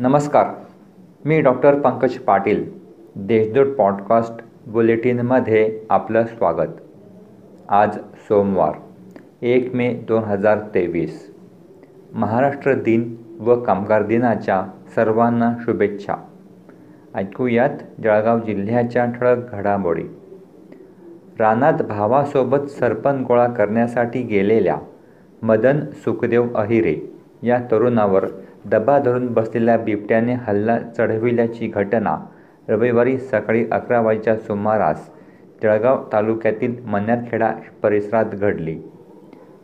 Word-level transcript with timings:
नमस्कार. 0.00 0.46
मी 1.24 1.40
doctor 1.40 1.80
Pankaj 1.80 2.14
Patil 2.14 2.70
Deshdoot 3.16 3.74
podcast 3.74 4.44
बुलेटिनमध्ये 4.66 5.80
आपलं 5.90 6.24
स्वागत. 6.26 6.68
आज 7.68 7.98
सोमवार 7.98 8.72
एक 9.42 9.74
मे 9.74 9.94
दोन 9.94 10.22
हजार 10.22 10.58
तेवीस. 10.58 11.34
महाराष्ट्र 12.14 12.74
दिन 12.74 13.16
व 13.40 13.60
कामगार 13.60 14.02
दिनाच्या 14.02 14.66
सर्वांना 14.94 15.54
शुभेच्छा. 15.60 16.14
ऐकूयात 17.14 18.02
जळगाव 18.02 18.38
जिल्ह्याच्या 18.38 19.04
ठळक 19.04 19.52
घडामोडी. 19.52 20.04
रानात 21.40 21.82
भावासोबत 21.88 22.66
सरपण 22.66 23.24
गोळा 23.24 23.46
करण्यासाठी 23.46 24.22
गेलेल्या 24.22 24.76
मदन 25.42 25.80
सुखदेव 25.80 26.46
अहिरे 26.54 27.09
या 27.42 27.58
तरुणावर 27.70 28.26
दबा 28.64 28.98
धरून 28.98 29.26
बसलेल्या 29.26 29.76
बिबट्याने 29.78 30.34
हल्ला 30.46 30.78
चढविल्याची 30.98 31.66
घटना 31.66 32.16
रविवारी 32.68 33.18
सकाळी 33.18 33.64
अकरा 33.72 34.00
वाजेच्या 34.00 34.36
सुमारास 34.36 35.08
जळगाव 35.62 36.02
तालुक्यातील 36.12 36.74
मन्यारखेडा 36.84 37.50
परिसरात 37.82 38.34
घडली. 38.34 38.76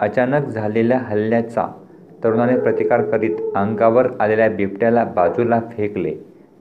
अचानक 0.00 0.48
झालेल्या 0.48 0.98
हल्ल्याचा 0.98 1.66
तरुणाने 2.24 2.58
प्रतिकार 2.58 3.02
करीत 3.10 3.36
अंगावर 3.56 4.08
आलेल्या 4.20 4.48
बिबट्याला 4.48 5.04
बाजूला 5.04 5.60
फेकले. 5.70 6.14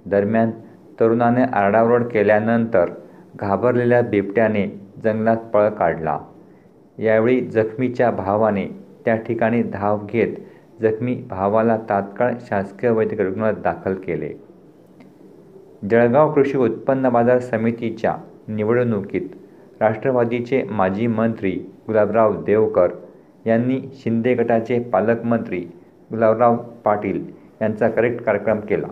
दरम्यान 0.06 0.52
तरुणाने 1.00 1.44
आरडाओरड 1.54 2.04
केल्यानंतर 2.04 2.90
घाबरलेल्या 3.36 4.02
बिबट्याने 4.02 4.66
जंगलात 5.04 5.38
पळ 5.54 5.70
काढला. 5.70 6.18
यावेळी 6.98 7.40
जखमीच्या 7.42 8.10
भावाने 8.12 8.66
त्या 9.06 9.16
ठिकाणी 9.18 9.62
धाव 9.64 10.06
घेत 10.06 10.36
जखमी 10.82 11.16
भावाला 11.30 11.78
तात्काळ 11.90 12.34
शासकीय 12.42 12.90
वैद्यकीय 12.90 13.26
रुग्णालयात 13.26 13.62
दाखल 13.64 13.94
केले. 13.94 14.34
जळगाव 15.90 16.34
कृषी 16.34 16.58
उत्पन्न 16.58 17.10
बाजार 17.10 17.40
समितीच्या 17.40 18.16
निवडणुकीत 18.48 19.30
राष्ट्रवादीचे 19.82 20.64
माजी 20.72 21.08
मंत्री 21.08 21.52
गुलाबराव 21.88 22.44
देवकर 22.44 22.88
यांनी 23.46 23.82
शिंदे 23.94 24.34
गटाचे 24.34 24.80
पालकमंत्री 24.80 25.60
गुलाबराव 26.12 26.56
पाटील 26.56 27.26
यांचा 27.62 27.90
करेक्ट 27.90 28.24
कार्यक्रम 28.24 28.60
केला. 28.60 28.88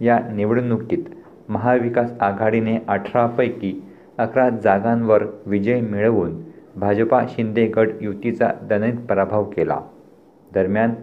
या 0.00 0.18
निवडणुकीत 0.32 1.04
महाविकास 1.48 2.12
आघाडीने 2.20 2.78
अठरापैकी 2.88 3.82
अकरा 4.18 4.48
जागांवर 4.50 5.24
विजय 5.46 5.80
मिळवून 5.80 6.42
भाजपा 6.76 7.22
शिंदे 7.28 7.66
गट 7.66 7.88
युतीचा 8.00 8.50
दणदणीत 8.62 9.06
पराभव 9.08 9.44
केला. 9.44 9.80
दरम्यान 10.54 10.94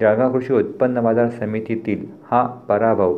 जळगाव 0.00 0.32
कृषी 0.32 0.52
उत्पन्न 0.54 1.00
बाजार 1.00 1.28
समितीतील 1.28 2.04
हा 2.30 2.46
पराभव 2.68 3.16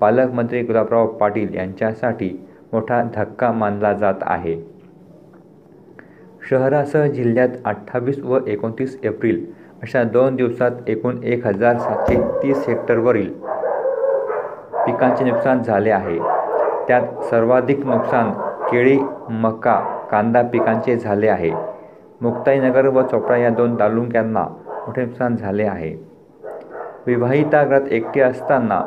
पालकमंत्री 0.00 0.62
गुलाबराव 0.62 1.06
पाटील 1.06 1.54
यांच्यासाठी 1.54 2.46
मोठा 2.72 3.02
धक्का 3.14 3.52
मानला 3.52 3.92
जात 3.92 4.22
आहे. 4.22 4.56
शहरासह 6.50 7.06
जिल्ह्यात 7.06 7.48
अठ्ठावीस 7.64 8.18
व 8.18 8.38
एकोणतीस 8.46 8.98
एप्रिल 9.02 9.44
अशा 9.82 10.02
दोन 10.02 10.36
दिवसात 10.36 10.70
एकूण 10.86 11.22
एक 11.24 11.46
हजार 11.46 11.78
सातशे 11.78 12.16
तीस 12.42 12.68
हेक्टरवरील 12.68 13.32
पिकांचे 14.86 15.24
नुकसान 15.24 15.62
झाले 15.62 15.90
आहे. 15.90 16.18
त्यात 16.88 17.24
सर्वाधिक 17.24 17.86
नुकसान 17.86 18.30
केळी 18.70 18.98
मका 19.30 19.78
कांदा 20.10 20.42
पिकांचे 20.42 20.96
झाले 20.96 21.28
आहे. 21.28 21.50
मुक्ताईनगर 22.20 22.86
व 22.86 23.02
चोपडा 23.02 23.36
या 23.36 23.50
दोन 23.50 23.78
तालुक्यांना 23.80 24.46
मोठे 24.86 25.04
नुकसान 25.04 25.36
झाले 25.36 25.64
आहे. 25.64 25.94
विवाहिता 27.06 27.64
घरात 27.64 27.88
एकटी 27.90 28.20
असताना 28.20 28.80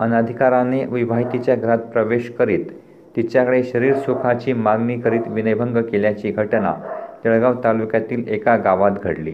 अनाधिकाराने 0.00 0.84
विवाहितीच्या 0.84 1.54
घरात 1.56 1.78
प्रवेश 1.92 2.30
करीत 2.30 2.64
तिच्याकडे 3.16 3.62
शरीर 3.62 3.94
सुखाची 3.94 4.52
मागणी 4.52 4.98
करीत 5.00 5.28
विनयभंग 5.28 5.76
केल्याची 5.82 6.30
घटना 6.30 6.74
जळगाव 7.24 7.54
तालुक्यातील 7.64 8.28
एका 8.28 8.56
गावात 8.56 8.92
घडली. 9.04 9.32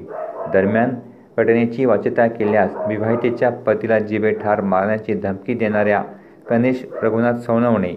दरम्यान 0.53 0.95
घटनेची 1.39 1.85
वाच्यता 1.85 2.27
केल्यास 2.27 2.77
विवाहितेच्या 2.89 3.51
पतीला 3.67 3.99
जिवे 3.99 4.33
ठार 4.33 4.61
मारण्याची 4.61 5.15
धमकी 5.15 5.55
देणाऱ्या 5.55 6.03
गणेश 6.51 6.85
रघुनाथ 7.03 7.35
सोनवणे 7.35 7.95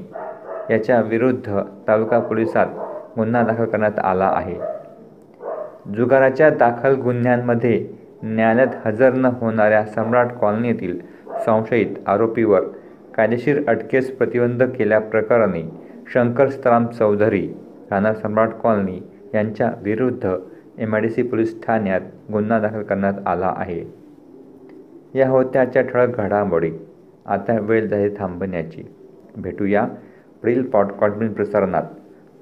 याच्या 0.69 1.01
विरुद्ध 1.01 1.59
तालुका 1.87 2.19
पोलिसात 2.19 2.67
गुन्हा 3.17 3.41
दाखल 3.43 3.65
करण्यात 3.65 3.99
आला 3.99 4.31
आहे. 4.35 4.55
जुगाराच्या 5.91 6.49
दाखल 6.49 6.95
गुन्ह्यांमध्ये 6.95 7.89
न्यायालयात 8.23 8.87
हजर 8.87 9.13
न 9.13 9.25
होणाऱ्या 9.25 9.85
सम्राट 9.85 10.31
कॉलनीतील 10.31 10.99
संशयित 11.45 11.87
आरोपीवर 12.07 12.61
कायदेशीर 13.15 13.63
अटकेस 13.67 14.17
प्रतिबंध 14.17 14.63
केल्याप्रकरणी 14.63 15.63
शंकर 16.13 16.49
सीताराम 16.49 16.85
चौधरी 16.85 17.53
राणा 17.91 18.13
सम्राट 18.13 18.49
कॉलनी 18.49 18.99
यांच्या 19.33 19.71
विरुद्ध 19.81 20.29
M 20.77 20.95
I 20.95 21.01
D 21.01 21.09
C 21.09 21.23
police 21.23 21.61
ठाण्यात 21.63 22.01
गुन्हा 22.31 22.59
दाखल 22.59 22.83
करण्यात 22.83 23.13
आला 23.25 23.53
आहे. 23.57 23.83
या 25.15 25.29
होत्याच्या 25.29 25.81
ठळक 25.81 26.17
घडामोडी 26.17 26.71
आता 27.25 27.59
वेळ 27.59 27.85
झाली 27.85 28.09
थांबण्याची. 28.17 28.83
भेटूया 29.37 29.85
पुढील 30.41 30.63
पॉडकास्ट 30.63 31.35
प्रसारणात. 31.35 31.83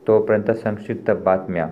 तोपर्यंत 0.07 0.51
संक्षिप्त 0.51 1.12
बातम्या 1.12 1.68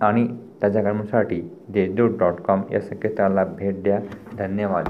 आणि 0.00 0.28
ताज्या 0.62 0.82
घडामोडीसाठी 0.82 1.40
देशदूत 1.68 2.18
डॉट 2.18 2.34
कॉम 2.34 2.62
या 2.72 2.80
संकेतस्थळाला 2.80 3.44
भेट 3.44 3.82
द्या. 3.82 4.00
धन्यवाद. 4.38 4.84